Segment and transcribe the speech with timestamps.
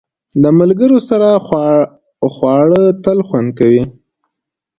[0.41, 1.27] د ملګرو سره
[2.35, 3.83] خواړه تل خوند زیاتوي.